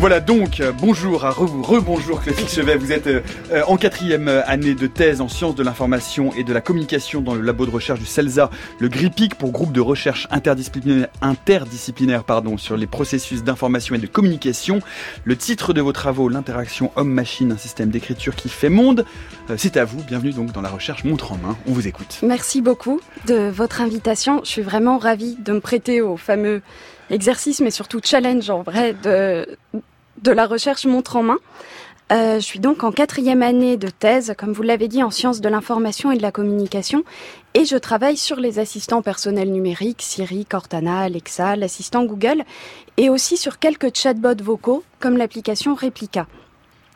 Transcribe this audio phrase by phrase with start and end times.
[0.00, 4.28] Voilà donc, euh, bonjour à re, rebonjour Cléphix Chevet, vous êtes euh, euh, en quatrième
[4.46, 7.72] année de thèse en sciences de l'information et de la communication dans le labo de
[7.72, 8.48] recherche du CELSA,
[8.78, 11.08] le GRIPIC pour groupe de recherche interdisciplinaire,
[12.58, 14.78] sur les processus d'information et de communication.
[15.24, 19.04] Le titre de vos travaux, l'interaction homme-machine, un système d'écriture qui fait monde.
[19.56, 22.20] C'est à vous, bienvenue donc dans la recherche montre en main, on vous écoute.
[22.22, 26.62] Merci beaucoup de votre invitation, je suis vraiment ravie de me prêter au fameux
[27.10, 29.46] exercice, mais surtout challenge en vrai de,
[30.22, 31.38] de la recherche montre en main.
[32.10, 35.42] Euh, je suis donc en quatrième année de thèse, comme vous l'avez dit, en sciences
[35.42, 37.04] de l'information et de la communication,
[37.52, 42.44] et je travaille sur les assistants personnels numériques, Siri, Cortana, Alexa, l'assistant Google,
[42.96, 46.26] et aussi sur quelques chatbots vocaux, comme l'application Replica.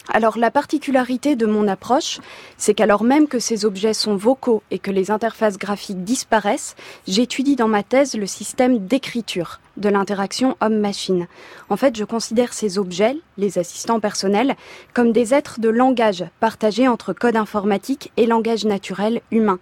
[0.09, 2.19] Alors la particularité de mon approche,
[2.57, 6.75] c'est qu'alors même que ces objets sont vocaux et que les interfaces graphiques disparaissent,
[7.07, 11.29] j'étudie dans ma thèse le système d'écriture de l'interaction homme-machine.
[11.71, 14.57] En fait, je considère ces objets, les assistants personnels,
[14.93, 19.61] comme des êtres de langage partagés entre code informatique et langage naturel humain.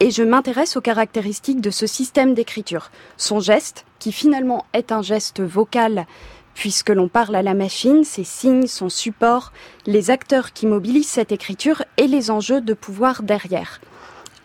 [0.00, 2.90] Et je m'intéresse aux caractéristiques de ce système d'écriture.
[3.16, 6.06] Son geste, qui finalement est un geste vocal
[6.54, 9.52] puisque l'on parle à la machine, ses signes, son support,
[9.86, 13.80] les acteurs qui mobilisent cette écriture et les enjeux de pouvoir derrière.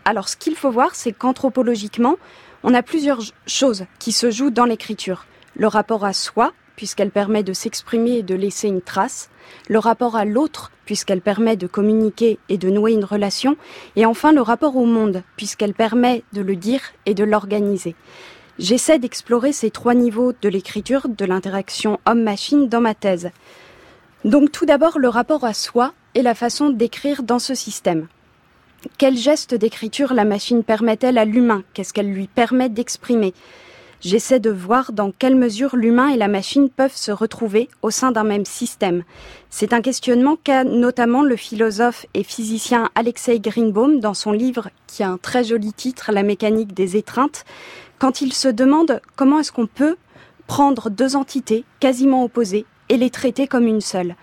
[0.05, 2.15] Alors ce qu'il faut voir, c'est qu'anthropologiquement,
[2.63, 5.25] on a plusieurs choses qui se jouent dans l'écriture.
[5.55, 9.29] Le rapport à soi, puisqu'elle permet de s'exprimer et de laisser une trace,
[9.67, 13.57] le rapport à l'autre, puisqu'elle permet de communiquer et de nouer une relation,
[13.95, 17.95] et enfin le rapport au monde, puisqu'elle permet de le dire et de l'organiser.
[18.59, 23.29] J'essaie d'explorer ces trois niveaux de l'écriture, de l'interaction homme-machine dans ma thèse.
[24.25, 28.07] Donc tout d'abord le rapport à soi et la façon d'écrire dans ce système.
[28.97, 31.63] Quel geste d'écriture la machine permet-elle à l'humain?
[31.73, 33.35] Qu'est-ce qu'elle lui permet d'exprimer?
[33.99, 38.11] J'essaie de voir dans quelle mesure l'humain et la machine peuvent se retrouver au sein
[38.11, 39.03] d'un même système.
[39.49, 45.01] C'est un questionnement qu'a notamment le philosophe et physicien Alexei Greenbaum dans son livre qui
[45.01, 47.43] a un très joli titre La mécanique des étreintes
[47.99, 49.97] quand il se demande comment est-ce qu'on peut
[50.47, 54.15] prendre deux entités quasiment opposées et les traiter comme une seule.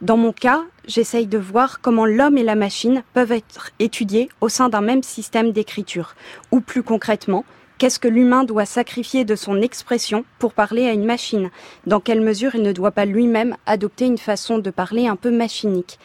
[0.00, 4.48] Dans mon cas, j'essaye de voir comment l'homme et la machine peuvent être étudiés au
[4.48, 6.14] sein d'un même système d'écriture,
[6.50, 7.44] ou plus concrètement,
[7.78, 11.50] qu'est-ce que l'humain doit sacrifier de son expression pour parler à une machine,
[11.86, 15.30] dans quelle mesure il ne doit pas lui-même adopter une façon de parler un peu
[15.30, 15.98] machinique?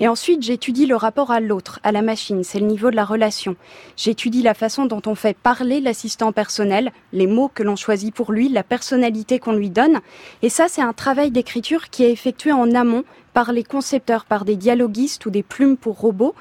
[0.00, 3.04] Et ensuite, j'étudie le rapport à l'autre, à la machine, c'est le niveau de la
[3.04, 3.56] relation.
[3.96, 8.30] J'étudie la façon dont on fait parler l'assistant personnel, les mots que l'on choisit pour
[8.30, 10.00] lui, la personnalité qu'on lui donne.
[10.42, 14.44] Et ça, c'est un travail d'écriture qui est effectué en amont par les concepteurs, par
[14.44, 16.34] des dialoguistes ou des plumes pour robots.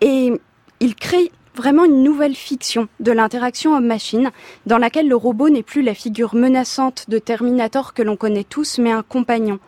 [0.00, 0.32] Et
[0.80, 4.30] il crée vraiment une nouvelle fiction de l'interaction homme-machine,
[4.66, 8.78] dans laquelle le robot n'est plus la figure menaçante de Terminator que l'on connaît tous,
[8.78, 9.58] mais un compagnon.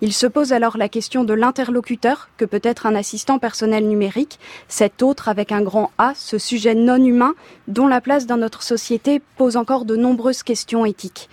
[0.00, 4.38] Il se pose alors la question de l'interlocuteur, que peut être un assistant personnel numérique,
[4.68, 7.34] cet autre avec un grand A, ce sujet non humain,
[7.68, 11.28] dont la place dans notre société pose encore de nombreuses questions éthiques.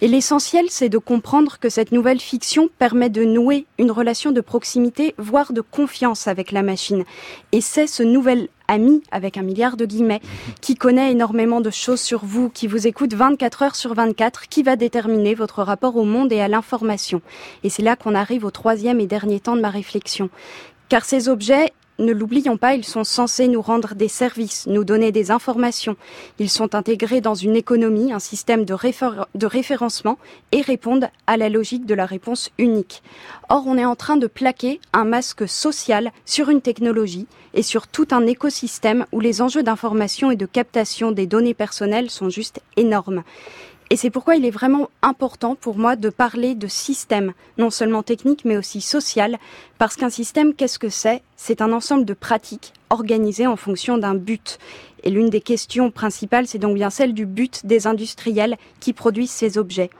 [0.00, 4.40] Et l'essentiel, c'est de comprendre que cette nouvelle fiction permet de nouer une relation de
[4.40, 7.04] proximité, voire de confiance avec la machine.
[7.52, 10.20] Et c'est ce nouvel ami, avec un milliard de guillemets,
[10.60, 14.62] qui connaît énormément de choses sur vous, qui vous écoute 24 heures sur 24, qui
[14.62, 17.22] va déterminer votre rapport au monde et à l'information.
[17.64, 20.28] Et c'est là qu'on arrive au troisième et dernier temps de ma réflexion.
[20.88, 25.12] Car ces objets, ne l'oublions pas, ils sont censés nous rendre des services, nous donner
[25.12, 25.96] des informations.
[26.38, 30.18] Ils sont intégrés dans une économie, un système de, référencement
[30.52, 33.02] et répondent à la logique de la réponse unique.
[33.48, 37.86] Or, on est en train de plaquer un masque social sur une technologie et sur
[37.86, 42.60] tout un écosystème où les enjeux d'information et de captation des données personnelles sont juste
[42.76, 43.22] énormes.
[43.88, 48.02] Et c'est pourquoi il est vraiment important pour moi de parler de système, non seulement
[48.02, 49.38] technique mais aussi social,
[49.78, 51.22] parce qu'un système, qu'est-ce que c'est?
[51.36, 54.58] C'est un ensemble de pratiques organisées en fonction d'un but.
[55.04, 59.30] Et l'une des questions principales, c'est donc bien celle du but des industriels qui produisent
[59.30, 59.90] ces objets.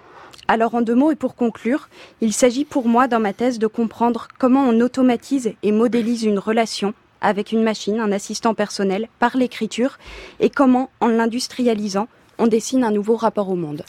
[0.48, 1.88] Alors en deux mots et pour conclure,
[2.20, 6.40] il s'agit pour moi dans ma thèse de comprendre comment on automatise et modélise une
[6.40, 9.98] relation avec une machine, un assistant personnel, par l'écriture,
[10.38, 12.08] et comment, en l'industrialisant,
[12.38, 13.82] on dessine un nouveau rapport au monde.